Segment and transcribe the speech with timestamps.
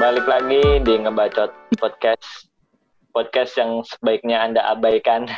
[0.00, 2.48] Balik lagi di ngebacot podcast
[3.12, 5.28] podcast yang sebaiknya anda abaikan.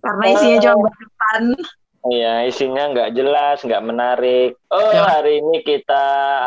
[0.00, 1.44] Karena isinya cuma bacotan.
[2.08, 4.56] Iya, isinya nggak jelas, nggak menarik.
[4.72, 5.20] Oh, Ya.
[5.20, 6.04] hari ini kita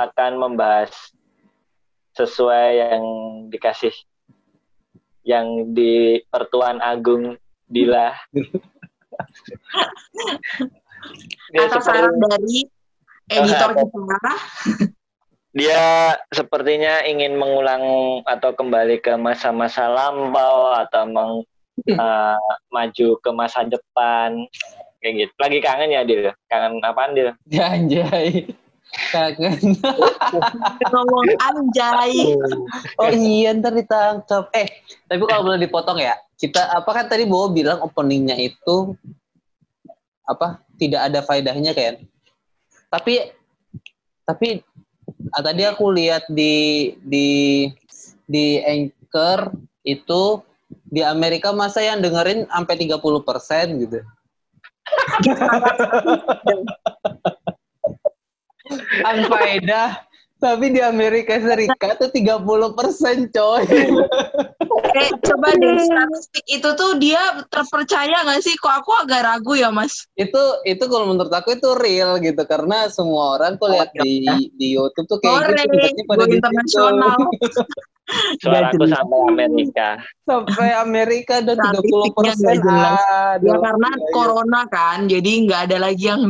[0.10, 0.90] akan membahas
[2.18, 3.04] sesuai yang
[3.54, 3.94] dikasih
[5.22, 7.38] yang di Pertuan Agung
[7.70, 8.18] Dila.
[11.54, 12.66] Seperti- saran dari
[13.30, 14.34] editor Oh, kita.
[15.58, 17.84] dia sepertinya ingin mengulang
[18.26, 21.34] atau kembali ke masa-masa lampau atau meng,
[21.86, 22.38] eh,
[22.74, 24.50] maju ke masa depan
[25.04, 25.32] kayak gitu.
[25.38, 26.32] Lagi kangen ya dia?
[26.50, 27.38] Kangen apaan dia?
[27.54, 28.50] Ya anjay.
[29.14, 29.78] Kangen.
[30.90, 32.34] Ngomong anjay.
[32.98, 34.50] Oh iya ntar ditangkap.
[34.58, 36.18] Eh, tapi kalau boleh dipotong ya.
[36.34, 38.98] Kita apa kan tadi Bowo bilang openingnya itu
[40.26, 42.02] apa tidak ada faedahnya kan.
[42.94, 43.34] Tapi
[44.22, 44.62] tapi
[45.34, 47.66] ah, tadi aku lihat di di
[48.30, 49.50] di Anchor
[49.82, 53.98] itu di Amerika masa yang dengerin sampai 30% gitu.
[59.10, 60.13] Anfaedah.
[60.44, 63.64] Tapi di Amerika Serikat tuh 30% coy.
[64.94, 68.52] Eh, coba deh statistik itu tuh dia terpercaya nggak sih?
[68.60, 70.04] Kok aku agak ragu ya, Mas?
[70.14, 74.22] itu itu kalau menurut aku itu real gitu karena semua orang kok lihat di
[74.54, 77.18] di YouTube tuh kayak Sore, gitu pada di internasional.
[78.44, 79.00] Suaraku jelas.
[79.00, 79.88] sampai Amerika.
[80.28, 83.38] sampai Amerika dan 30 Statistiknya persen jelas.
[83.42, 84.10] Ya karena iya.
[84.14, 86.24] corona kan, jadi nggak ada lagi yang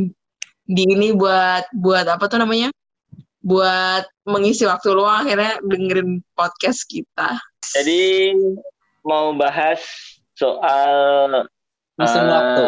[0.64, 2.72] di ini buat buat apa tuh namanya?
[3.44, 7.36] Buat mengisi waktu luang akhirnya dengerin podcast kita.
[7.76, 8.32] Jadi
[9.04, 9.84] mau bahas
[10.34, 11.44] soal
[12.00, 12.64] mesin eh, waktu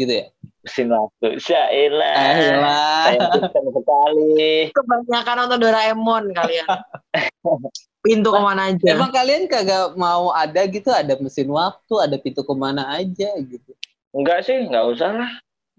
[0.00, 0.26] gitu ya
[0.62, 1.28] Mesin waktu.
[1.42, 2.14] Syailah.
[2.16, 3.04] Ayolah.
[3.10, 4.54] Saya pintar sekali.
[4.70, 6.66] Kebanyakan nonton Doraemon kalian.
[8.02, 8.98] Pintu ke mana aja.
[8.98, 13.70] emang kalian kagak mau ada gitu ada mesin waktu ada pintu ke mana aja gitu
[14.10, 15.30] Enggak sih, enggak usah lah.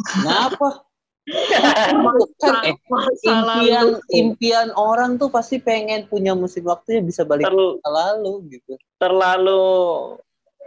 [0.08, 0.88] kenapa
[1.24, 2.76] kan eh,
[3.24, 3.96] impian lalu.
[4.12, 8.34] impian orang tuh pasti pengen punya mesin waktu yang bisa balik ke Terl- masa lalu
[8.52, 9.64] gitu terlalu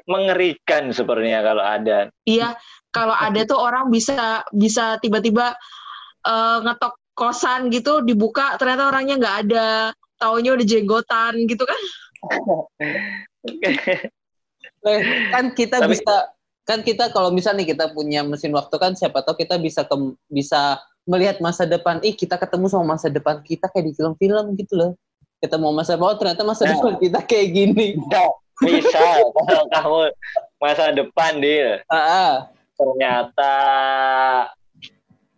[0.07, 1.99] mengerikan sepertinya kalau ada.
[2.23, 2.55] Iya,
[2.95, 5.53] kalau ada tuh orang bisa bisa tiba-tiba
[6.25, 9.67] eh, ngetok kosan gitu dibuka ternyata orangnya nggak ada
[10.17, 11.81] taunya udah jenggotan gitu kan
[14.87, 15.01] Eh,
[15.35, 16.31] kan kita Tapi- bisa
[16.67, 19.95] kan kita kalau misalnya nih kita punya mesin waktu kan siapa tahu kita bisa ke,
[20.27, 24.75] bisa melihat masa depan ih kita ketemu sama masa depan kita kayak di film-film gitu
[24.75, 24.93] loh
[25.39, 26.75] ketemu masa depan oh, ternyata masa Ya.
[26.75, 27.87] depan kita kayak gini
[28.67, 30.01] bisa kalau kamu
[30.59, 32.51] masa depan dia ah.
[32.75, 33.55] ternyata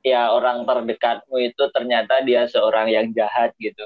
[0.09, 3.85] ya orang terdekatmu itu ternyata dia seorang yang jahat gitu.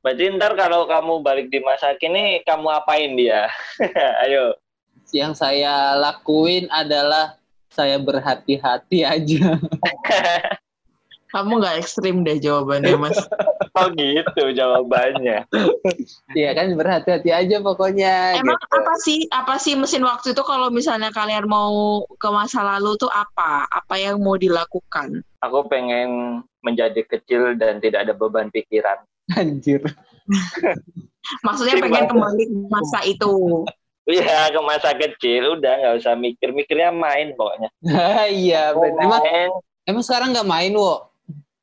[0.00, 3.50] Berarti ntar kalau kamu balik di masa kini kamu apain dia?
[4.24, 4.56] Ayo.
[5.12, 7.38] Yang saya lakuin adalah
[7.72, 9.56] saya berhati-hati aja.
[11.28, 13.20] Kamu nggak ekstrim deh jawabannya mas.
[13.76, 15.44] Oh gitu jawabannya.
[16.32, 18.72] Iya kan berhati-hati aja pokoknya emang gitu.
[18.72, 23.12] apa sih apa sih mesin waktu itu kalau misalnya kalian mau ke masa lalu tuh
[23.12, 23.68] apa?
[23.68, 25.20] Apa yang mau dilakukan?
[25.44, 29.04] Aku pengen menjadi kecil dan tidak ada beban pikiran.
[29.36, 29.84] anjir.
[31.46, 33.68] Maksudnya pengen kembali ke masa itu
[34.08, 37.68] Iya ke masa kecil udah nggak usah mikir mikirnya main pokoknya.
[38.32, 39.04] iya bener.
[39.04, 39.50] emang Main,
[39.84, 41.12] emang sekarang nggak main wo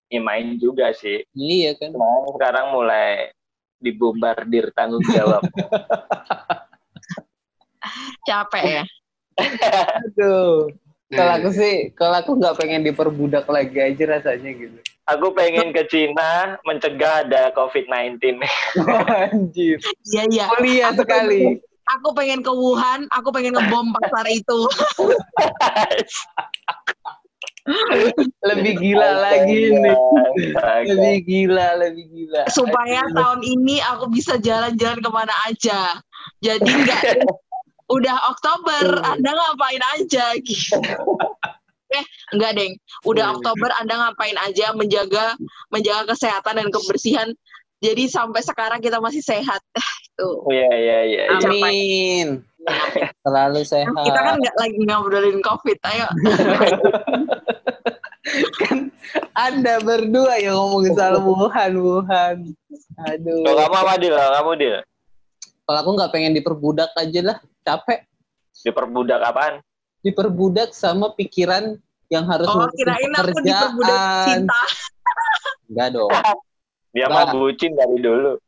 [0.05, 1.25] ya main juga sih.
[1.33, 2.05] iya kan Cuma
[2.37, 3.33] sekarang mulai
[3.81, 5.41] dibombardir tanggung jawab.
[8.29, 8.83] capek ya
[10.01, 10.71] Aduh.
[11.05, 14.79] Kalau aku sih, kalau aku nggak pengen diperbudak lagi aja rasanya gitu.
[15.05, 18.41] Aku pengen ke Cina mencegah ada COVID-19.
[19.29, 19.77] Anjir.
[20.09, 21.61] iya iya Mulia Aku sekali.
[21.89, 24.59] Aku pengen ke Wuhan aku pengen ngebom pasar itu
[28.45, 29.97] Lebih gila lagi nih.
[30.85, 32.45] Lebih gila, lebih gila.
[32.53, 33.17] supaya Aduh.
[33.17, 35.97] tahun ini aku bisa jalan-jalan ke mana aja.
[36.45, 37.25] Jadi nggak
[37.97, 40.77] udah Oktober, Anda ngapain aja gitu.
[41.93, 42.73] Eh, enggak, Deng.
[43.05, 45.37] Udah Oktober Anda ngapain aja menjaga
[45.69, 47.29] menjaga kesehatan dan kebersihan.
[47.85, 49.61] Jadi sampai sekarang kita masih sehat.
[50.17, 50.41] Tuh.
[50.49, 51.23] Iya iya iya.
[51.29, 51.37] iya.
[51.37, 52.27] Amin.
[53.25, 53.93] Selalu sehat.
[53.93, 55.77] Kita kan nggak lagi ngobrolin COVID.
[55.85, 56.07] Ayo.
[58.65, 58.89] kan
[59.37, 62.37] Anda berdua yang ngomongin soal Wuhan, Wuhan.
[63.05, 63.45] Aduh.
[63.45, 64.15] Kalau kamu apa Dil?
[64.17, 64.75] Kalau Kamu Dil?
[65.65, 68.05] Kalau aku nggak pengen diperbudak aja lah, capek.
[68.65, 69.61] Diperbudak apaan?
[70.01, 71.77] Diperbudak sama pikiran
[72.09, 73.99] yang harus Oh, kirain aku diperbudak
[74.29, 74.61] cinta.
[75.69, 76.09] Enggak dong.
[76.95, 78.39] Dia mah bucin dari dulu.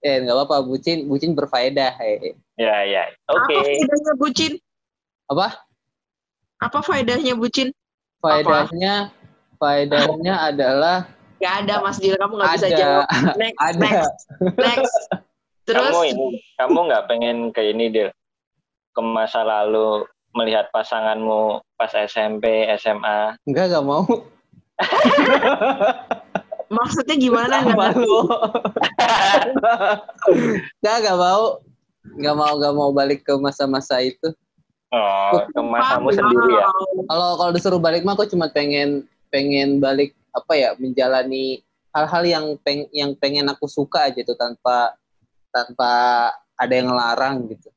[0.00, 0.64] Eh, nggak apa-apa.
[0.64, 2.00] Bucin, bucin berfaedah.
[2.00, 2.32] Eh.
[2.56, 3.12] Ya, ya.
[3.28, 3.52] Oke.
[3.52, 4.52] Apa faedahnya bucin?
[5.28, 5.46] Apa?
[6.64, 7.68] Apa faedahnya bucin?
[8.24, 9.12] Faedahnya,
[9.60, 11.12] faedahnya adalah
[11.42, 13.06] Gak ada Mas Dil, kamu nggak bisa jawab.
[13.34, 13.82] Next, ada.
[13.82, 14.22] next,
[14.62, 14.94] next.
[15.66, 18.14] Terus Kamu ini, kamu nggak pengen ke ini, Dil?
[18.94, 20.06] Ke masa lalu
[20.38, 23.34] melihat pasanganmu pas SMP, SMA.
[23.42, 24.06] Enggak, nggak mau.
[26.72, 27.54] maksudnya gimana?
[27.62, 28.26] Nggak lu?
[30.80, 31.44] Enggak, nggak mau.
[32.02, 34.32] Nggak mau, nggak mau balik ke masa-masa itu.
[34.92, 36.16] Oh, ke masamu Wow.
[36.20, 36.68] sendiri ya?
[37.08, 41.64] Kalau kalau disuruh balik mah aku cuma pengen pengen balik apa ya menjalani
[41.96, 44.92] hal-hal yang peng yang pengen aku suka aja tuh tanpa
[45.48, 45.92] tanpa
[46.60, 47.72] ada yang ngelarang gitu.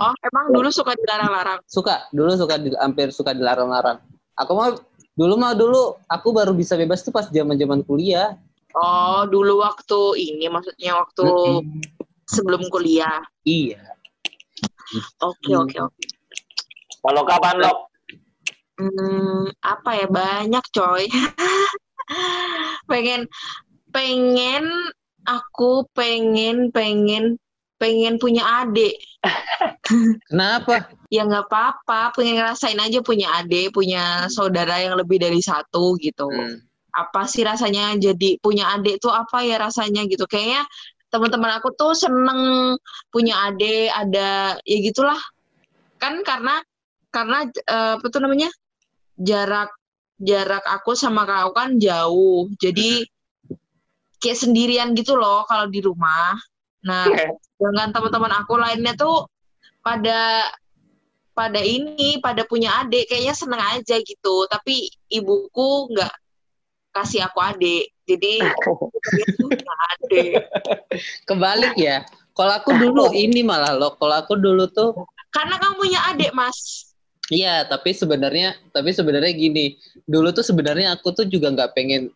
[0.00, 1.60] Oh, emang dulu suka dilarang-larang.
[1.68, 4.00] Suka, dulu suka di, hampir suka dilarang-larang.
[4.38, 4.76] Aku mah
[5.18, 8.38] dulu mah dulu aku baru bisa bebas tuh pas zaman-zaman kuliah.
[8.78, 11.82] Oh, dulu waktu ini maksudnya waktu Mm-mm.
[12.30, 13.18] sebelum kuliah.
[13.42, 13.82] Iya.
[15.18, 15.66] Oke, Hmm.
[15.66, 16.04] oke, oke.
[17.02, 17.78] Kalau kapan, Lok?
[18.78, 21.04] Hmm, apa ya banyak coy.
[22.90, 23.26] pengen
[23.90, 24.64] pengen
[25.26, 27.42] aku pengen pengen
[27.78, 28.98] pengen punya adik.
[30.28, 30.92] Kenapa?
[31.08, 36.28] Ya nggak apa-apa, pengen ngerasain aja punya adik, punya saudara yang lebih dari satu gitu.
[36.28, 36.60] Hmm.
[36.92, 40.26] Apa sih rasanya jadi punya adik tuh apa ya rasanya gitu.
[40.28, 40.66] Kayaknya
[41.08, 42.74] teman-teman aku tuh seneng
[43.08, 45.18] punya adik, ada ya gitulah.
[45.96, 46.60] Kan karena
[47.08, 48.52] karena eh, apa tuh namanya?
[49.18, 49.74] jarak
[50.22, 52.46] jarak aku sama kau kan jauh.
[52.58, 53.02] Jadi
[54.22, 56.38] kayak sendirian gitu loh kalau di rumah.
[56.86, 57.10] Nah,
[57.58, 59.26] dengan teman-teman aku lainnya tuh
[59.82, 60.46] pada
[61.34, 66.10] pada ini pada punya adik kayaknya seneng aja gitu tapi ibuku nggak
[66.90, 68.42] kasih aku adik jadi
[70.02, 70.42] adik
[71.30, 72.02] Kebalik ya.
[72.34, 73.94] Kalau aku dulu ini malah loh.
[73.98, 74.94] Kalau aku dulu tuh
[75.28, 76.88] karena kamu punya adik mas
[77.28, 79.76] Iya, tapi sebenarnya tapi sebenarnya gini,
[80.08, 82.08] dulu tuh sebenarnya aku tuh juga nggak pengen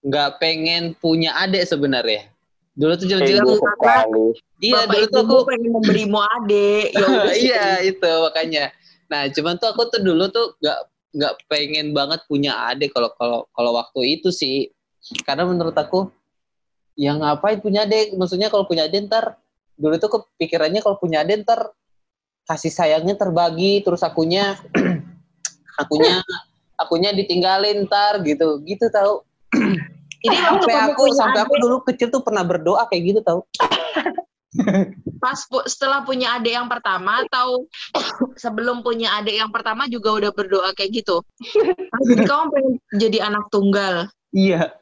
[0.00, 2.32] nggak pengen punya adik sebenarnya.
[2.78, 4.06] Dulu tuh jauh-jauh Iya,
[4.62, 7.06] iya bapak dulu tuh aku pengen memberimu adik ya
[7.46, 8.70] iya itu makanya.
[9.10, 10.78] Nah, cuman tuh aku tuh dulu tuh nggak
[11.18, 14.70] nggak pengen banget punya adik kalau kalau kalau waktu itu sih.
[15.26, 16.10] Karena menurut aku
[16.94, 18.14] yang ngapain punya adik?
[18.14, 19.38] Maksudnya kalau punya adik ntar
[19.78, 21.70] dulu tuh kepikirannya kalau punya adik ntar
[22.50, 24.58] kasih sayangnya terbagi terus akunya
[25.80, 26.18] akunya
[26.74, 29.22] akunya ditinggalin ntar gitu gitu tahu
[30.24, 33.40] ini waktu sampai aku sampai aku adik, dulu kecil tuh pernah berdoa kayak gitu tahu
[35.18, 37.68] pas pu- setelah punya adik yang pertama atau
[38.42, 41.20] sebelum punya adik yang pertama juga udah berdoa kayak gitu.
[41.92, 43.94] Ah, jadi kamu pengen jadi anak tunggal?
[44.32, 44.72] Iya.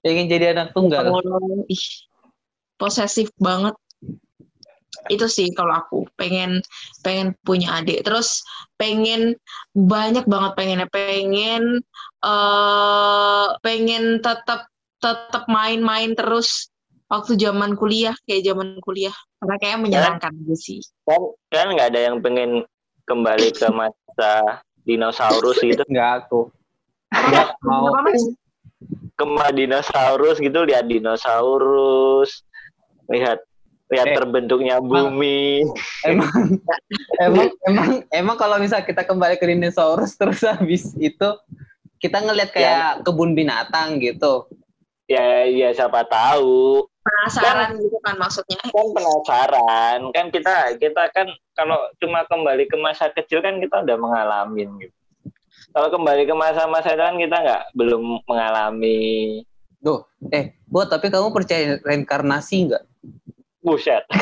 [0.00, 1.10] Pengen jadi anak tunggal.
[1.10, 1.84] Oh, ih,
[2.78, 3.74] posesif banget.
[5.10, 5.98] Itu sih kalau aku.
[6.14, 6.62] Pengen
[7.02, 8.06] pengen punya adik.
[8.06, 8.44] Terus
[8.78, 9.34] pengen
[9.74, 10.88] banyak banget pengennya.
[10.88, 11.82] Pengen
[12.22, 16.70] eh pengen tetap tetap main-main terus
[17.08, 19.14] waktu zaman kuliah kayak zaman kuliah.
[19.38, 20.82] Karena kayak menyenangkan aja sih.
[21.06, 22.66] Kan kan nggak ada yang pengen
[23.08, 25.82] kembali ke masa dinosaurus gitu.
[25.92, 26.50] nggak aku
[27.08, 28.22] nggak mau Apa, Mas?
[29.18, 32.44] Ke masa dinosaurus gitu, lihat dinosaurus,
[33.10, 33.42] lihat
[33.88, 35.64] lihat Eh, terbentuknya bumi.
[36.08, 36.60] emang
[37.24, 41.28] emang emang emang kalau misal kita kembali ke dinosaurus terus habis itu
[41.98, 44.46] kita ngelihat kayak kebun binatang gitu
[45.08, 46.84] Ya, ya siapa tahu.
[47.00, 48.60] Penasaran gitu kan maksudnya.
[48.60, 53.96] kan penasaran kan kita kita kan kalau cuma kembali ke masa kecil kan kita udah
[53.96, 54.98] mengalami gitu
[55.72, 59.42] kalau kembali ke masa-masa itu kan kita nggak belum mengalami
[59.78, 60.02] Duh,
[60.34, 62.84] eh, buat tapi kamu percaya reinkarnasi nggak?
[63.62, 64.02] buset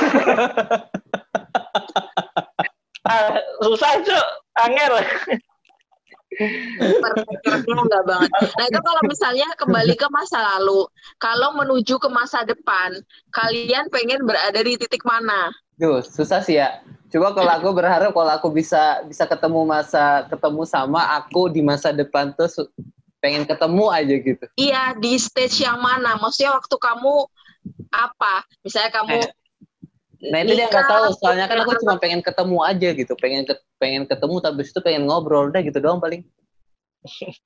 [3.08, 4.26] ah, susah cuk
[4.58, 4.92] angel
[6.76, 8.30] Perspektifnya enggak banget.
[8.30, 10.84] Nah itu kalau misalnya kembali ke masa lalu,
[11.16, 13.00] kalau menuju ke masa depan,
[13.32, 15.48] kalian pengen berada di titik mana?
[15.76, 16.80] Duh, susah sih ya.
[17.12, 21.94] Coba kalau aku berharap kalau aku bisa bisa ketemu masa ketemu sama aku di masa
[21.94, 22.48] depan tuh
[23.22, 24.44] pengen ketemu aja gitu.
[24.58, 26.18] Iya di stage yang mana?
[26.20, 27.14] Maksudnya waktu kamu
[27.94, 28.44] apa?
[28.62, 29.28] Misalnya kamu Eh,
[30.33, 31.04] Nah itu dia nggak tahu.
[31.18, 33.12] Soalnya kan aku cuma pengen ketemu aja gitu.
[33.18, 36.23] Pengen ke- pengen ketemu tapi itu pengen ngobrol udah gitu doang paling.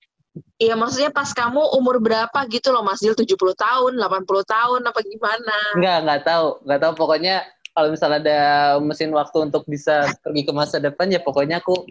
[0.62, 5.02] Iya maksudnya pas kamu umur berapa gitu loh Mas Dil 70 tahun, 80 tahun apa
[5.02, 5.56] gimana?
[5.74, 6.92] Nggak nggak tahu nggak tahu.
[6.94, 7.34] Pokoknya
[7.74, 8.40] kalau misalnya ada
[8.78, 11.82] mesin waktu untuk bisa pergi ke masa depan ya pokoknya aku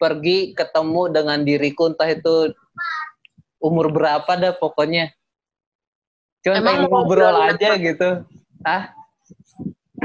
[0.00, 2.56] pergi ketemu dengan diriku entah itu
[3.60, 5.12] umur berapa dah pokoknya
[6.44, 8.08] Cuma pengen ngobrol aja gitu.
[8.60, 8.92] Ah,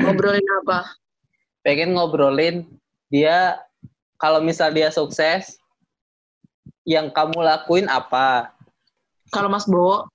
[0.04, 0.80] Ngobrolin apa?
[1.60, 2.66] pengen ngobrolin
[3.12, 3.60] dia
[4.20, 5.56] kalau misal dia sukses,
[6.84, 8.52] yang kamu lakuin apa?
[9.32, 10.12] Kalau Mas Bowo,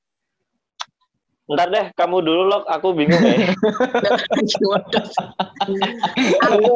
[1.44, 2.62] Ntar deh, kamu dulu loh.
[2.68, 3.52] Aku bingung ya.
[6.48, 6.72] aku,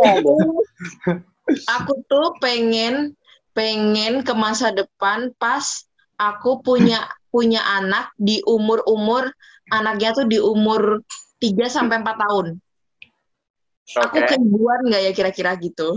[1.69, 3.17] aku tuh pengen
[3.57, 5.65] pengen ke masa depan pas
[6.21, 9.33] aku punya punya anak di umur umur
[9.73, 11.01] anaknya tuh di umur
[11.41, 12.47] 3 sampai 4 tahun.
[13.97, 14.29] Aku Oke.
[14.29, 15.97] keibuan nggak ya kira-kira gitu?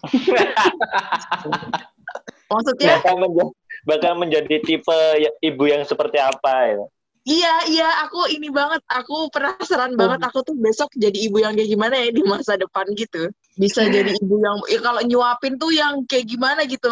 [2.50, 3.54] Maksudnya Bakal, menja-
[3.86, 6.86] bakal menjadi tipe ya- ibu yang seperti apa ya?
[7.20, 8.80] Iya, iya, aku ini banget.
[8.88, 10.24] Aku penasaran banget.
[10.24, 13.28] Aku tuh besok jadi ibu yang kayak gimana ya di masa depan gitu.
[13.60, 16.88] Bisa jadi ibu yang, ya kalau nyuapin tuh yang kayak gimana gitu.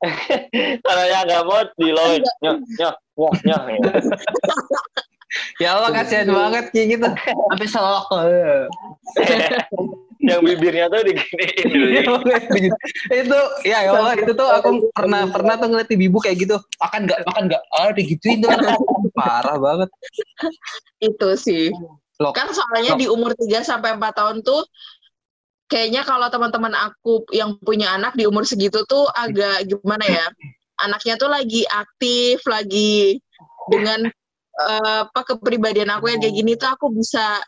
[0.86, 3.60] Kalau yang nggak mau diloin, nyoh, nyoh, nyoh, nyoh.
[5.62, 5.76] ya.
[5.76, 7.08] Allah kasihan banget kayak gitu.
[7.50, 8.06] Sampai selok.
[10.20, 12.20] yang bibirnya tuh diginiin dulu.
[13.24, 17.08] itu ya ya Allah itu tuh aku pernah pernah tuh ngeliat ibu kayak gitu makan
[17.08, 18.52] nggak makan nggak ah digituin tuh
[19.18, 19.88] parah banget
[21.00, 21.72] Itu sih.
[22.20, 22.36] Loh.
[22.36, 24.60] Kan soalnya di umur 3 sampai 4 tahun tuh
[25.72, 30.28] kayaknya kalau teman-teman aku yang punya anak di umur segitu tuh agak gimana ya?
[30.84, 33.16] Anaknya tuh lagi aktif, lagi
[33.72, 34.12] dengan
[34.68, 37.40] eh, apa kepribadian aku yang kayak gini tuh aku bisa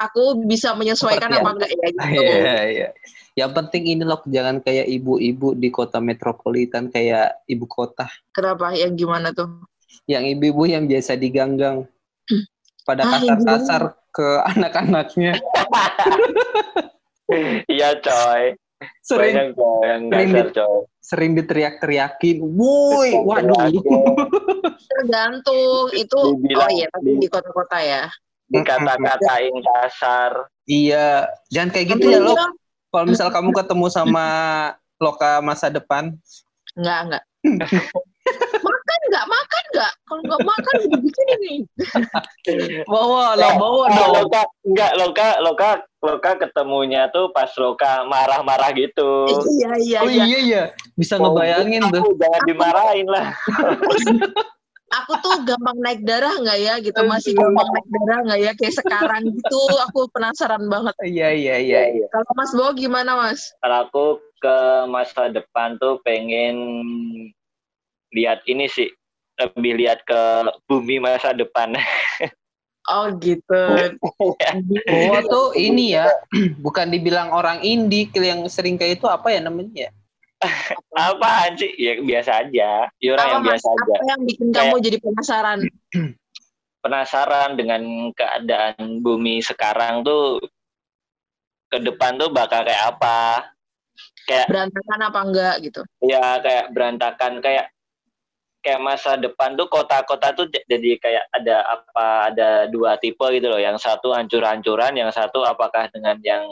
[0.00, 2.00] aku bisa menyesuaikan Seperti apa enggak ya gitu.
[2.22, 2.88] Iya, iya.
[3.32, 8.04] Yang penting ini loh jangan kayak ibu-ibu di kota metropolitan kayak ibu kota.
[8.36, 8.76] Kenapa?
[8.76, 9.48] Yang gimana tuh?
[10.04, 11.88] Yang ibu-ibu yang biasa diganggang
[12.88, 15.32] pada Ah, yang kasar-kasar ke anak-anaknya.
[17.70, 18.52] Iya coy.
[19.00, 22.36] Sering Banyak yang sering dasar di- sering diteriak-teriakin.
[22.40, 23.68] Woi, waduh.
[24.88, 28.04] Tergantung itu Dibilang- oh iya tapi di kota-kota ya.
[28.46, 30.32] Dikata-katain kasar.
[30.62, 32.34] Iya, jangan kayak gitu ya lo.
[32.88, 34.26] Kalau misal kamu ketemu sama
[34.96, 36.12] loka masa depan,
[36.72, 37.22] Enggak, enggak.
[38.62, 39.24] makan enggak?
[39.26, 39.92] Makan enggak?
[40.02, 41.54] Kalau enggak makan dibikin ini.
[42.84, 44.12] bawa lo, Ya, bawa dong.
[44.20, 45.70] Loka, enggak, Loka, Loka,
[46.02, 49.30] Loka ketemunya tuh pas Loka marah-marah gitu.
[49.54, 50.24] Iya, iya, Oh iya.
[50.26, 50.62] iya iya,
[50.98, 52.02] bisa Oh, ngebayangin tuh.
[52.02, 53.26] Aku jangan dimarahin lah.
[54.92, 57.00] Aku tuh gampang naik darah enggak ya gitu.
[57.06, 59.62] Masih gampang naik darah enggak ya kayak sekarang gitu.
[59.88, 60.92] Aku penasaran banget.
[61.06, 61.80] Iya iya iya.
[62.02, 62.06] iya.
[62.10, 63.54] Kalau Mas Bo gimana, Mas?
[63.62, 64.04] Kalau aku
[64.42, 64.56] ke
[64.90, 66.58] masa depan tuh pengen
[68.10, 68.90] lihat ini sih,
[69.38, 70.20] lebih lihat ke
[70.66, 71.72] bumi masa depan.
[72.90, 73.62] Oh, gitu.
[74.90, 76.10] Bahwa tuh ini ya,
[76.64, 79.90] bukan dibilang orang indie yang sering kayak itu apa ya namanya ya?
[80.98, 81.70] Apaan sih?
[81.78, 82.90] Ya biasa aja.
[82.98, 83.94] Ya orang Apa, yang biasa aja.
[83.94, 85.58] Apa yang bikin kamu jadi penasaran?
[86.82, 90.42] Penasaran dengan keadaan bumi sekarang tuh
[91.70, 93.54] ke depan tuh bakal kayak apa?
[94.26, 95.80] Kayak Berantakan apa enggak gitu?
[96.02, 97.70] ya kayak berantakan kayak
[98.62, 103.58] kayak masa depan tuh kota-kota tuh jadi kayak ada apa ada dua tipe gitu loh
[103.58, 106.46] yang satu hancur-hancuran yang satu apakah dengan yang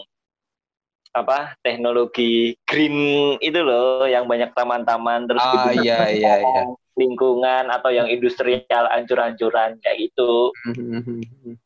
[1.11, 5.83] apa teknologi green itu loh yang banyak taman-taman terus Ah gitu.
[5.87, 6.63] iya iya iya.
[6.95, 10.55] lingkungan atau yang industrial hancur-hancuran kayak gitu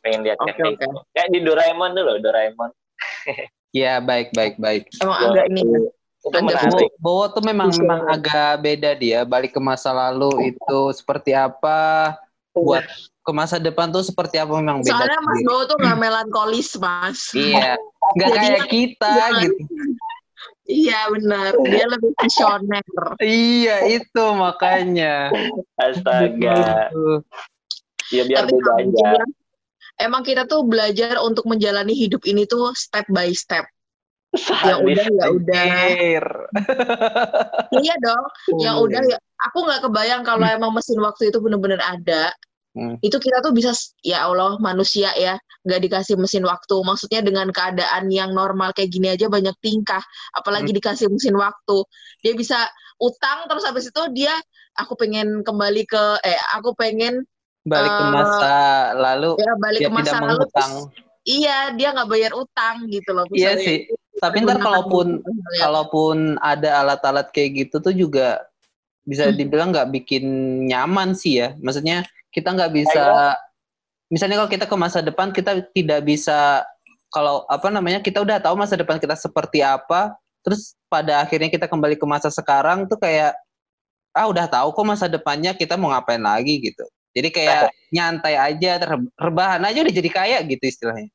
[0.01, 0.89] pengen lihat Oke, kayak gitu.
[1.13, 2.71] kayak di Doraemon tuh loh Doraemon
[3.75, 4.87] Ya baik baik baik.
[5.03, 5.91] Emang agak ini.
[6.33, 7.81] Menarik Bowo tuh memang Bisa.
[7.85, 9.21] memang agak beda dia.
[9.29, 12.15] Balik ke masa lalu itu seperti apa,
[12.57, 12.85] buat
[13.25, 14.95] ke masa depan tuh seperti apa memang beda.
[14.95, 15.49] Soalnya Mas sendiri.
[15.49, 17.21] Bo tuh nggak melankolis, Mas.
[17.37, 17.77] Iya,
[18.17, 19.43] nggak kayak kita Jangan.
[19.45, 19.63] gitu.
[20.65, 22.85] Iya benar, dia lebih visioner.
[23.21, 25.29] Iya itu makanya.
[25.77, 26.89] astaga
[28.13, 29.11] ya biar Tapi beda aja
[30.01, 33.67] emang kita tuh belajar untuk menjalani hidup ini tuh step by step.
[34.67, 35.65] Ya udah, ya udah.
[37.85, 38.25] Iya dong.
[38.61, 39.19] Yang udah ya.
[39.51, 42.33] Aku nggak kebayang kalau emang mesin waktu itu bener-bener ada.
[42.75, 42.99] Hmm.
[42.99, 43.71] Itu kita tuh bisa,
[44.03, 46.75] ya Allah manusia ya, nggak dikasih mesin waktu.
[46.83, 50.03] Maksudnya dengan keadaan yang normal kayak gini aja banyak tingkah.
[50.35, 51.87] Apalagi dikasih mesin waktu.
[52.27, 52.67] Dia bisa
[52.99, 54.35] utang terus habis itu dia,
[54.75, 57.23] aku pengen kembali ke, eh aku pengen
[57.65, 58.57] Balik ke Eh, masa
[58.93, 60.45] lalu ya balik dia ke masa tidak lalu.
[60.53, 60.89] terus-
[61.25, 63.25] Iya, dia nggak bayar utang gitu loh.
[63.33, 63.89] Iya sih.
[64.25, 65.61] Tapi ntar kalaupun gitu, misalnya.
[65.61, 68.41] kalaupun ada alat-alat kayak gitu tuh juga
[69.05, 69.37] bisa Hmm.
[69.37, 70.25] dibilang nggak bikin
[70.65, 71.53] nyaman sih ya.
[71.61, 73.37] Maksudnya kita nggak bisa.
[74.09, 76.65] Misalnya kalau kita ke masa depan kita tidak bisa
[77.13, 80.17] kalau apa namanya kita udah tahu masa depan kita seperti apa.
[80.45, 83.37] Terus pada akhirnya kita kembali ke masa sekarang tuh kayak
[84.15, 86.85] ah udah tahu kok masa depannya kita mau ngapain lagi gitu.
[87.15, 91.11] Jadi kayak nyantai aja, ter- rebahan aja udah jadi kaya gitu istilahnya.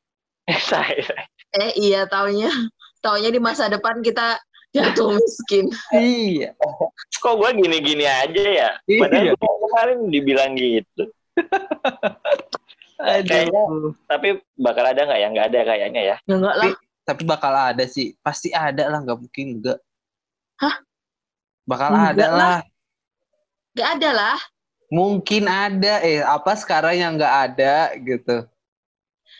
[1.50, 2.54] Eh iya taunya
[3.00, 4.40] taunya di masa depan kita
[4.70, 5.66] jatuh miskin.
[5.92, 6.54] Iya.
[7.18, 8.70] Kok gue gini-gini aja ya?
[8.86, 9.00] Iya.
[9.02, 11.04] Padahal gua kemarin dibilang gitu.
[13.00, 13.96] Kayaknya- Aduh.
[14.06, 14.28] Tapi
[14.60, 15.28] bakal ada nggak ya?
[15.32, 16.16] Nggak ada kayaknya ya.
[16.28, 16.72] Ya enggak lah.
[17.08, 18.14] Tapi bakal ada sih.
[18.20, 19.80] Pasti ada lah, nggak mungkin enggak.
[20.60, 20.76] Hah?
[21.64, 22.36] Bakal Enggak ada lah.
[22.38, 22.60] lah.
[23.72, 24.38] Enggak ada lah.
[24.92, 25.94] Mungkin ada.
[26.04, 28.44] Eh, apa sekarang yang nggak ada gitu.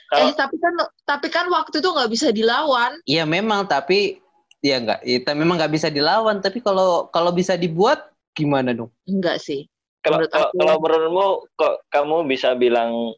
[0.10, 0.74] Kalau Eh tapi kan
[1.06, 2.98] tapi kan waktu itu nggak bisa dilawan.
[3.06, 4.18] Iya memang, tapi
[4.66, 5.06] ya nggak.
[5.06, 6.42] Itu memang nggak bisa dilawan.
[6.42, 8.90] Tapi kalau kalau bisa dibuat, gimana dong?
[9.06, 9.70] Enggak sih.
[10.00, 11.28] kalau menurut kalau, aku- kalau menurutmu
[11.60, 13.12] kok kamu bisa bilang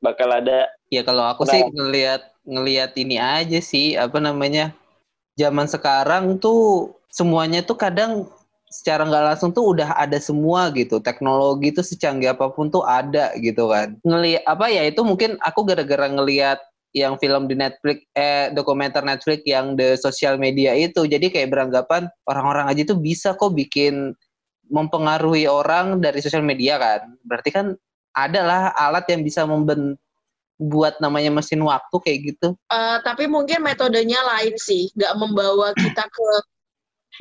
[0.00, 1.52] bakal ada Ya kalau aku Nah.
[1.52, 4.72] sih ngelihat ngelihat ini aja sih apa namanya
[5.36, 8.24] zaman sekarang tuh semuanya tuh kadang
[8.68, 13.32] secara nggak langsung tuh udah ada semua gitu teknologi tuh secanggih apa pun tuh ada
[13.40, 16.60] gitu kan ngelihat apa ya itu mungkin aku gara-gara ngelihat
[16.96, 22.08] yang film di Netflix eh dokumenter Netflix yang the social media itu jadi kayak beranggapan
[22.28, 24.12] orang-orang aja tuh bisa kok bikin
[24.68, 27.66] mempengaruhi orang dari sosial media kan berarti kan
[28.16, 29.96] adalah alat yang bisa memben
[30.58, 32.48] buat namanya mesin waktu kayak gitu.
[32.66, 36.28] Eh, tapi mungkin metodenya lain sih, nggak membawa kita ke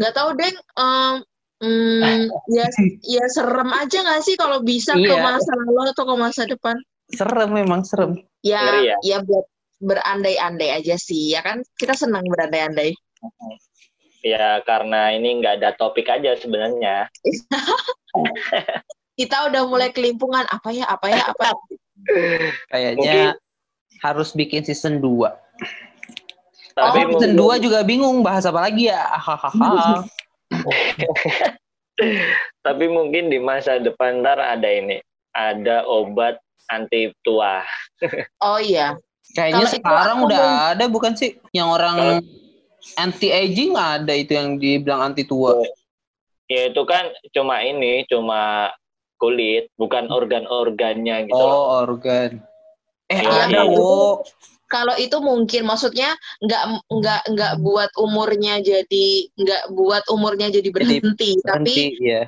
[0.02, 0.54] nggak tahu deh.
[0.58, 1.14] em,
[1.60, 2.66] hmm, ya
[3.18, 5.20] ya serem aja nggak sih kalau bisa ke Iya.
[5.20, 6.76] masa lalu atau ke masa depan?
[7.08, 8.20] Serem memang serem.
[8.44, 8.98] Ya Ngeri ya?
[9.02, 9.46] ya buat
[9.80, 11.32] berandai-andai aja sih.
[11.32, 12.94] Ya kan kita senang berandai-andai.
[14.26, 17.08] ya karena ini nggak ada topik aja sebenarnya.
[19.18, 21.58] Kita udah mulai kelimpungan apa ya apa ya apa.
[22.70, 23.34] Kayaknya
[23.98, 25.34] harus bikin season 2.
[26.78, 29.02] Tapi Oh, season mungkin- 2 juga bingung bahas apa lagi ya.
[29.18, 30.06] Hahaha.
[32.66, 35.02] tapi mungkin di masa depan ntar ada ini,
[35.34, 36.38] ada obat
[36.70, 37.64] anti tua.
[38.46, 38.94] Oh iya.
[39.34, 42.22] Kayaknya Kalau itu sekarang udah mau- ada bukan sih yang orang
[42.96, 45.58] anti aging ada itu yang dibilang anti tua.
[46.48, 48.72] Ya itu kan cuma ini, cuma
[49.18, 51.36] kulit, bukan organ-organnya gitu.
[51.36, 52.40] Oh, organ.
[53.10, 54.22] Eh, Iya, ada, wo.
[54.68, 56.12] Kalau itu mungkin maksudnya
[56.44, 59.08] nggak nggak nggak buat umurnya jadi
[59.40, 62.24] nggak buat umurnya jadi berhenti, tapi Berhenti, ya.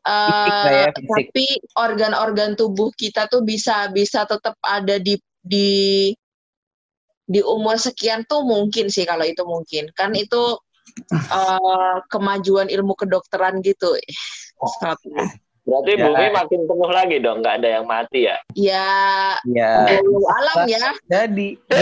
[0.00, 1.08] Fisik lah ya, eh, fisik.
[1.08, 6.12] tapi organ-organ tubuh kita tuh bisa bisa tetap ada di di
[7.24, 10.56] di umur sekian tuh mungkin sih kalau itu mungkin kan itu
[11.12, 13.96] eh, kemajuan ilmu kedokteran gitu
[14.80, 15.08] Satu.
[15.70, 16.04] Berarti Ya.
[16.04, 18.36] bumi makin penuh lagi dong, nggak ada yang mati ya.
[18.58, 18.90] ya
[19.46, 21.48] Ya, alam ya jadi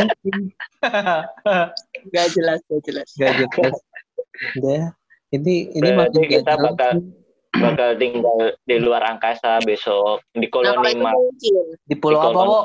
[2.05, 3.75] nggak jelas nggak jelas Gak jelas.
[4.55, 4.85] Udah.
[5.29, 6.65] Ini ini Berarti kita jelas.
[6.69, 7.05] bakal-
[7.49, 11.19] Bakal tinggal di luar angkasa besok di nah koloni itu Mars.
[11.83, 12.61] Di pulau Di apa, wo?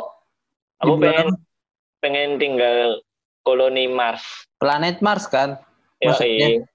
[0.78, 1.28] Aku pengen
[1.98, 3.00] pengen tinggal
[3.42, 4.22] koloni Mars.
[4.60, 5.56] Planet Mars kan?
[5.98, 6.60] Maksudnya?
[6.60, 6.68] Yoi.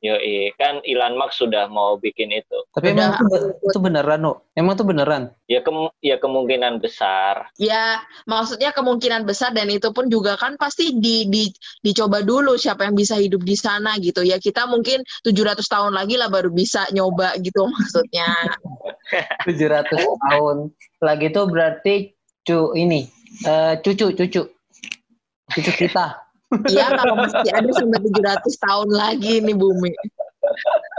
[0.00, 0.56] Yoi.
[0.56, 2.58] Kan Elon Musk sudah mau bikin itu.
[2.72, 3.72] Tapi emang Udah, itu, aku ikut.
[3.76, 4.32] itu beneran, wo?
[4.56, 5.22] Emang itu beneran?
[5.44, 7.52] Ya kem- ya kemungkinan besar.
[7.60, 11.52] Ya, maksudnya kemungkinan besar dan itu pun juga kan pasti di, di
[11.84, 14.24] dicoba dulu siapa yang bisa hidup di sana gitu.
[14.24, 18.28] Ya kita mungkin 700 tahun lagi lah baru bisa nyoba gitu maksudnya.
[19.48, 20.56] 700 tahun.
[21.04, 21.94] Lagi itu berarti
[22.40, 23.04] cu ini
[23.44, 24.42] eh, cucu cucu
[25.52, 26.29] cucu kita.
[26.50, 29.92] Iya kalau masih ada sampai 700 tahun lagi nih bumi.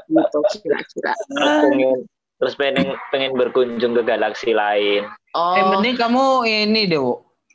[0.08, 1.12] Gitu kira-kira.
[1.16, 1.98] Terus pengen
[2.42, 5.06] terus pengen pengen berkunjung ke galaksi lain.
[5.36, 7.04] Oh, Eh mending kamu ini deh.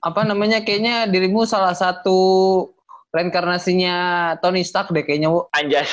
[0.05, 0.61] Apa namanya?
[0.61, 2.19] Kayaknya dirimu salah satu
[3.17, 5.49] reinkarnasinya Tony Stark deh kayaknya, Wo.
[5.57, 5.89] Anjas.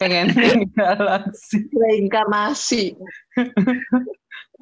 [0.00, 0.32] Pengen
[0.76, 1.68] galaksi.
[1.72, 2.96] reinkarnasi.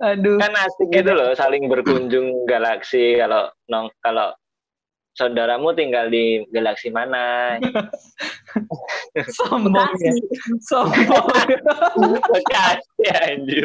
[0.02, 0.42] Aduh.
[0.42, 4.34] kan asik gitu loh saling berkunjung galaksi kalau nong kalau
[5.14, 7.54] saudaramu tinggal di galaksi mana
[9.30, 10.10] Sombong ya.
[10.10, 10.26] Bekasi.
[10.60, 11.26] Sombong.
[12.34, 13.64] Bekasi anjir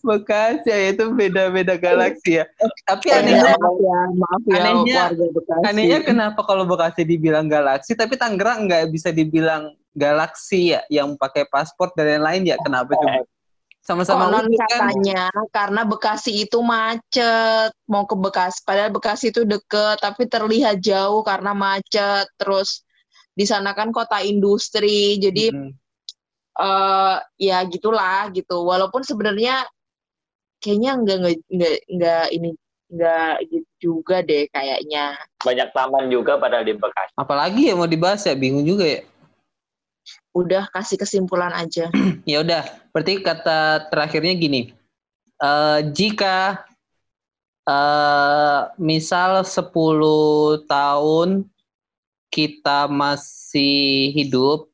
[0.00, 2.44] Bekasi ya itu beda-beda galaksi ya.
[2.84, 5.62] Tapi Oh, anehnya maaf ya, maaf ya Anehnya- warga Bekasi.
[5.66, 11.48] Anehnya kenapa kalau Bekasi dibilang galaksi, tapi Tangerang nggak bisa dibilang galaksi ya, yang pakai
[11.48, 12.56] paspor dan lain-lain ya?
[12.60, 13.24] Kenapa coba?
[13.80, 14.68] Sama-sama Konon kan?
[14.68, 21.24] katanya karena Bekasi itu macet mau ke Bekasi padahal Bekasi itu deket tapi terlihat jauh
[21.24, 22.84] karena macet terus
[23.32, 25.72] di sana kan kota industri jadi Mm.
[26.60, 29.64] eh ya gitulah gitu walaupun sebenarnya
[30.60, 32.50] kayaknya enggak enggak enggak, enggak ini
[32.92, 38.28] enggak gitu juga deh kayaknya banyak taman juga pada di Bekasi Apalagi ya mau dibahas
[38.28, 39.00] ya, bingung juga ya.
[40.30, 41.90] Udah kasih kesimpulan aja
[42.30, 44.70] Ya udah, berarti kata terakhirnya gini.
[45.36, 46.62] eh, jika
[47.64, 49.66] eh, misal 10
[50.64, 51.28] tahun
[52.28, 54.70] kita masih hidup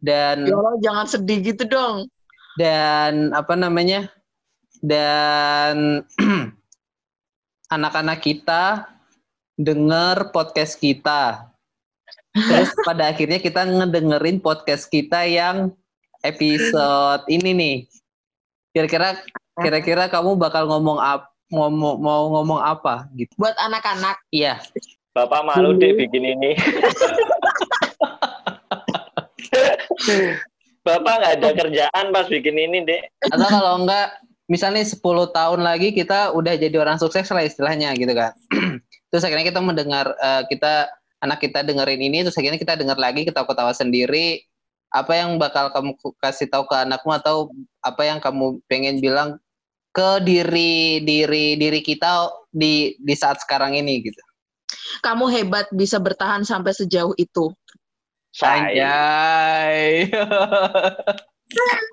[0.00, 2.08] dan Ya Allah, jangan sedih gitu dong.
[2.56, 4.08] dan apa namanya
[4.80, 6.04] dan
[7.68, 8.86] anak-anak kita
[9.54, 11.50] dengar podcast kita
[12.34, 15.70] terus pada akhirnya kita ngedengerin podcast kita yang
[16.26, 17.76] episode ini nih
[18.74, 19.22] kira-kira
[19.62, 24.18] kira-kira kamu bakal ngomong apa ngomong mau ngomong apa gitu Buat anak-anak.
[24.34, 24.58] iya
[25.14, 26.58] Bapak malu deh bikin ini.
[30.82, 33.14] Bapak nggak ada kerjaan pas bikin ini, Dek.
[33.30, 34.10] atau kalau enggak
[34.50, 34.98] misalnya 10
[35.30, 38.36] tahun lagi kita udah jadi orang sukses lah istilahnya gitu kan
[39.08, 40.90] terus akhirnya kita mendengar eh, kita
[41.24, 44.44] anak kita dengerin ini terus akhirnya kita dengar lagi ketawa-ketawa sendiri
[44.94, 47.50] apa yang bakal kamu kasih tahu ke anakmu atau
[47.82, 49.40] apa yang kamu pengen bilang
[49.90, 54.22] ke diri diri diri kita di di saat sekarang ini gitu
[55.02, 57.50] Kamu hebat bisa bertahan sampai sejauh itu.
[58.34, 58.94] Saya.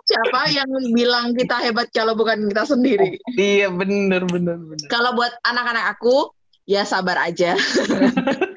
[0.09, 3.21] Siapa yang bilang kita hebat kalau bukan kita sendiri?
[3.37, 6.33] iya bener bener bener Kalau buat anak-anak aku,
[6.65, 7.53] ya sabar aja.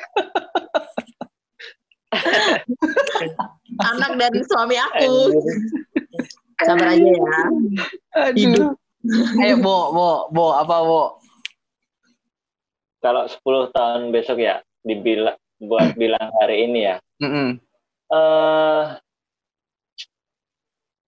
[3.94, 5.34] Anak dan suami aku,
[6.62, 7.40] sabar aja ya.
[8.30, 8.74] Aduh.
[9.44, 11.20] Ayo, Bo, Bo, Bo, apa, Bo?
[13.04, 16.96] Kalau 10 tahun besok ya dibilang buat bilang hari ini ya.
[17.20, 17.60] Mm-mm.
[18.12, 18.84] eh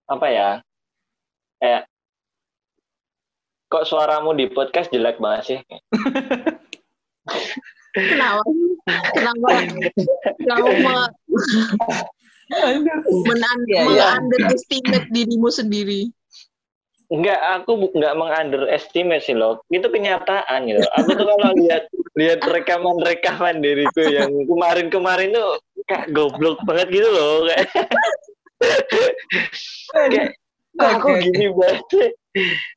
[0.07, 0.51] apa ya?
[1.59, 1.83] Kayak
[3.67, 5.59] kok suaramu di podcast jelek banget sih?
[7.97, 8.45] Kenapa?
[8.87, 9.67] Kenapa
[10.39, 11.11] kamu me-
[13.27, 14.05] menan- Iya, iya.
[14.17, 16.15] underestimate dirimu sendiri?
[17.07, 19.63] Enggak, aku enggak mengunderestimate sih loh.
[19.67, 20.83] Itu kenyataan gitu.
[20.83, 21.87] Aku tuh kalau lihat
[22.19, 27.47] lihat rekaman-rekaman diriku yang kemarin-kemarin tuh kayak goblok banget gitu loh.
[27.47, 27.67] Kayak,
[30.11, 30.29] kayak
[30.77, 32.09] kok aku gini banget sih?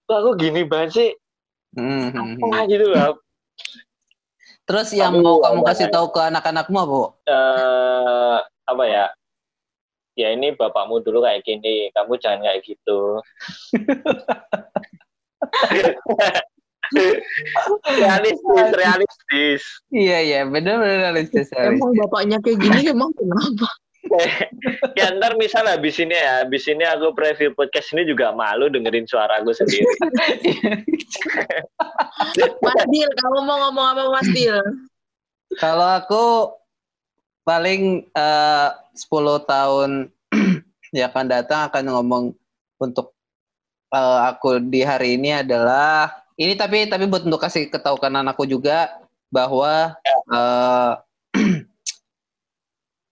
[0.05, 1.09] Kok aku gini banget sih?
[1.73, 2.37] Mhm.
[2.41, 3.17] Wah gitu loh.
[4.69, 8.37] Terus yang Aku mau kamu kasih tahu ke anak-anakmu apa, eh
[8.69, 9.09] apa ya?
[10.13, 13.17] Ya ini bapakmu dulu kayak gini, kamu jangan kayak gitu.
[17.97, 19.61] realistis, realistis.
[19.89, 21.49] Iya, iya, benar-benar realistis.
[21.49, 21.81] realistis.
[21.81, 23.69] Emang bapaknya kayak gini emang kenapa?
[24.99, 29.05] ya ntar misal habis ini ya, habis ini aku preview podcast ini juga malu dengerin
[29.05, 29.85] suara aku sendiri.
[32.65, 34.57] Mas Dil, kamu mau ngomong apa Mas Dil?
[35.57, 36.25] Kalau aku
[37.47, 39.91] paling eh, 10 tahun
[40.97, 42.23] yang akan datang akan ngomong
[42.77, 43.17] untuk
[43.93, 48.93] eh, aku di hari ini adalah ini tapi tapi buat untuk kasih ketahukan anakku juga
[49.33, 50.91] bahwa eh,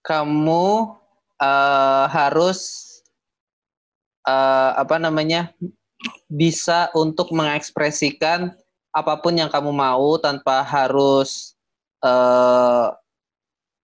[0.08, 0.96] kamu
[1.44, 2.60] eh, harus
[4.24, 5.52] eh, apa namanya
[6.32, 8.56] bisa untuk mengekspresikan
[8.96, 11.60] apa pun yang kamu mau tanpa harus
[12.00, 12.88] eh,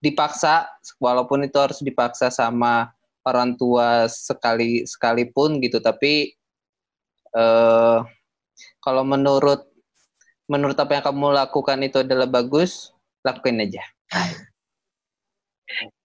[0.00, 0.64] dipaksa
[0.96, 2.88] walaupun itu harus dipaksa sama
[3.24, 5.76] orang tua sekali sekalipun gitu.
[5.80, 6.32] Tapi
[7.34, 8.00] eh
[8.84, 9.66] kalau menurut
[10.46, 12.92] menurut apa yang kamu lakukan itu adalah bagus
[13.24, 13.82] lakuin aja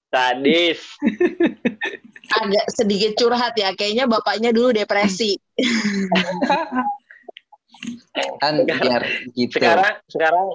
[0.09, 0.81] Sadis.
[2.29, 5.37] Agak sedikit curhat ya, kayaknya bapaknya dulu depresi.
[8.43, 9.01] kan biar
[9.37, 10.47] gitu Sekarang sekarang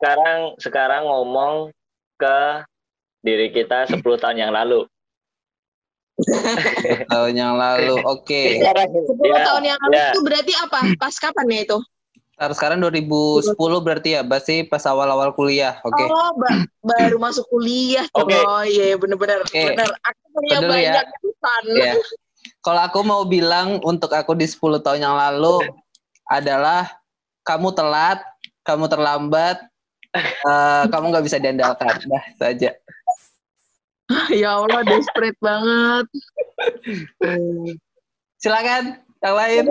[0.00, 1.70] sekarang sekarang ngomong
[2.18, 2.66] ke
[3.22, 4.88] diri kita 10 tahun yang lalu.
[7.08, 10.08] tahun yang lalu oke Sekarang 10 ya, tahun yang lalu ya.
[10.12, 10.80] itu berarti apa?
[11.00, 11.78] Pas kapan ya itu?
[12.40, 13.52] Sekarang- sekarang 2010
[13.84, 18.08] berarti ya berarti pas awal-awal kuliah oke Oh, ba- baru masuk kuliah.
[18.16, 18.32] Oke.
[18.32, 19.44] Oh iya, bener-bener.
[19.44, 19.76] Oke.
[19.76, 19.92] Bener.
[20.00, 20.92] Aku punya Peduli ya.
[20.96, 21.06] banyak.
[21.76, 21.94] Ya.
[22.60, 25.68] Kalau aku mau bilang untuk aku di 10 tahun yang lalu
[26.24, 26.88] adalah
[27.44, 28.24] kamu telat,
[28.64, 29.60] kamu terlambat,
[30.16, 31.92] eh, kamu nggak bisa diandalkan.
[32.08, 32.70] Dah, itu aja.
[34.32, 36.06] ya Allah, desperate banget.
[38.36, 39.64] Silakan yang lain.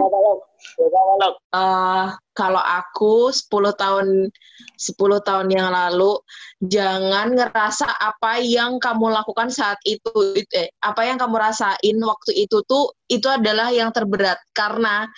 [1.49, 2.07] Eh,
[2.37, 4.29] kalau aku 10 tahun
[4.77, 6.21] 10 tahun yang lalu
[6.61, 12.31] jangan ngerasa apa yang kamu lakukan saat itu it- eh, apa yang kamu rasain waktu
[12.45, 15.09] itu tuh itu adalah yang terberat karena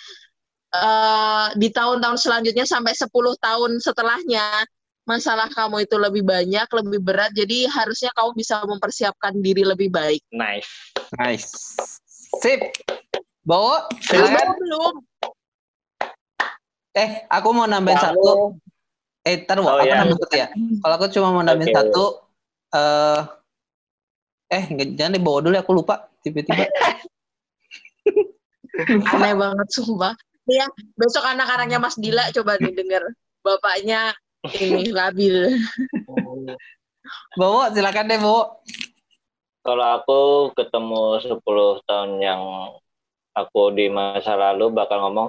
[0.72, 4.64] eh, di tahun-tahun selanjutnya sampai 10 tahun setelahnya
[5.02, 7.34] masalah kamu itu lebih banyak, lebih berat.
[7.34, 10.22] Jadi harusnya kamu bisa mempersiapkan diri lebih baik.
[10.30, 10.94] Nice.
[11.18, 11.50] Nice.
[12.38, 12.62] Sip.
[13.42, 14.46] Bawa, Belum, silakan.
[14.54, 14.94] belum.
[16.92, 18.32] Eh, aku mau nambahin Kamu- satu.
[19.22, 19.98] Eh, ntar Oh, aku iya.
[19.98, 20.48] nambahin satu ya.
[20.78, 21.78] Kalau aku cuma mau nambahin Oke.
[21.78, 22.04] satu,
[22.70, 23.20] eh,
[24.52, 26.62] eh nggak- jangan dibawa dulu, ya, aku lupa tiba-tiba.
[29.10, 30.14] Aneh banget sumpah.
[30.46, 33.02] Ya, besok anak-anaknya Mas Dila coba nih denger.
[33.42, 34.14] Bapaknya
[34.54, 35.54] ini labil.
[37.34, 38.58] Bawa, silakan deh, Bawa.
[39.62, 40.20] Kalau aku
[40.58, 42.42] ketemu 10 tahun yang
[43.32, 45.28] aku di masa lalu bakal ngomong,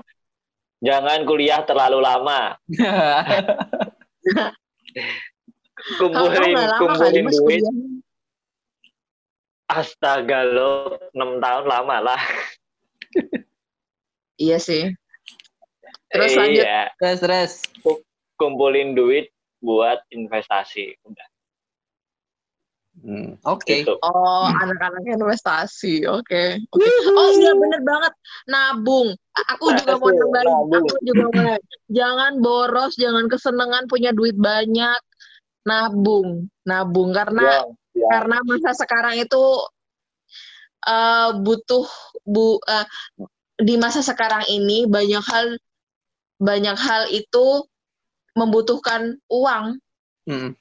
[0.83, 2.55] jangan kuliah terlalu lama.
[5.99, 7.59] Kumpulin, lama kumpulin duit.
[7.63, 7.75] kuliah.
[9.67, 12.21] Astaga lo, 6 tahun lama lah.
[14.33, 14.89] Iya sih.
[16.09, 16.65] Terus lanjut.
[16.65, 17.51] Iya, Terus, terus.
[18.33, 19.29] kumpulin duit
[19.61, 20.97] buat investasi.
[21.05, 21.27] Udah,
[23.03, 23.83] Hmm, Oke.
[23.83, 23.99] gitu.
[23.99, 26.07] Oh, anak-anaknya investasi.
[26.07, 26.63] Oke.
[26.71, 26.87] Oke.
[27.11, 28.13] Oh iya bener banget.
[28.47, 29.11] Nabung.
[29.51, 30.47] Aku juga mau nambahin.
[30.47, 30.87] nabung.
[30.87, 31.43] Aku juga mau.
[31.99, 34.97] Jangan boros, jangan kesenangan punya duit banyak.
[35.67, 37.59] Nabung, nabung karena Ya,
[37.95, 38.07] ya.
[38.19, 39.43] karena masa sekarang itu
[40.87, 41.87] eh, butuh
[42.23, 42.87] bu eh,
[43.59, 45.55] di masa sekarang ini banyak hal
[46.39, 47.67] banyak hal itu
[48.35, 49.77] membutuhkan uang
[50.23, 50.55] Hmm,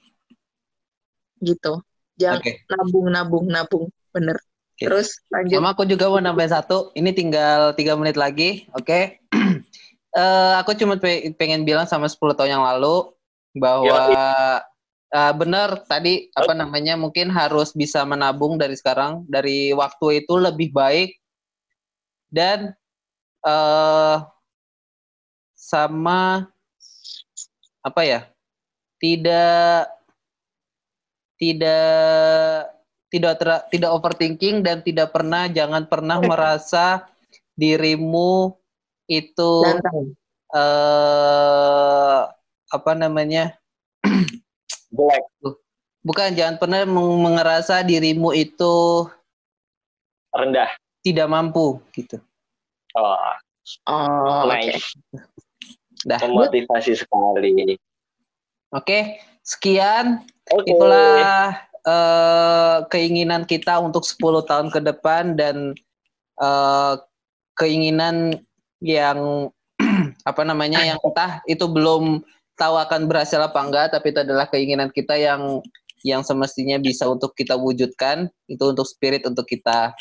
[1.39, 1.79] gitu.
[2.23, 2.51] Jangan Oke.
[2.71, 3.85] nabung, nabung, nabung.
[4.15, 4.37] Bener.
[4.39, 4.87] Oke.
[4.87, 5.59] Terus lanjut.
[5.59, 6.95] Sama aku juga mau nambahin satu.
[6.95, 9.19] Ini tinggal tiga menit lagi, oke?
[10.13, 13.09] Eh, aku cuma pe- pengen bilang sama 10 tahun yang lalu
[13.57, 14.05] bahwa
[15.09, 20.69] eh, benar tadi apa namanya mungkin harus bisa menabung dari sekarang dari waktu itu lebih
[20.69, 21.17] baik
[22.29, 22.77] dan
[23.41, 24.17] eh
[25.57, 26.45] sama
[27.81, 28.29] apa ya
[29.01, 29.89] tidak
[31.37, 32.69] tidak
[33.07, 37.05] tidak ter- tidak overthinking dan tidak pernah jangan pernah merasa
[37.53, 38.57] dirimu
[39.05, 39.53] itu
[40.53, 42.21] eh
[42.69, 43.53] apa namanya
[44.93, 45.23] Jelek.
[46.01, 49.05] bukan jangan pernah mengerasa dirimu itu
[50.33, 50.69] rendah.
[51.01, 52.17] tidak mampu gitu
[52.93, 53.17] Oh,
[53.87, 54.59] Oh, oke.
[54.59, 54.91] nice.
[56.03, 57.79] dah Memotivasi sekali.
[58.69, 58.99] oke
[59.43, 60.71] sekian Oke.
[60.71, 65.75] itulah eh, keinginan kita untuk 10 tahun ke depan dan
[66.39, 66.93] eh,
[67.59, 68.39] keinginan
[68.79, 69.51] yang
[70.29, 72.23] apa namanya yang entah itu belum
[72.55, 75.59] tahu akan berhasil apa enggak tapi itu adalah keinginan kita yang
[76.03, 79.95] yang semestinya bisa untuk kita wujudkan itu untuk spirit untuk kita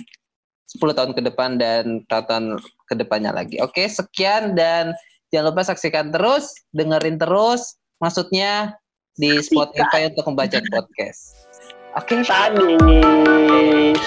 [0.72, 2.56] 10 tahun ke depan dan tahun
[2.88, 3.60] ke depannya lagi.
[3.60, 4.96] Oke, sekian dan
[5.28, 8.76] jangan lupa saksikan terus, dengerin terus maksudnya
[9.16, 11.48] di Spotify untuk membaca podcast.
[11.92, 14.00] Oke, Sadis.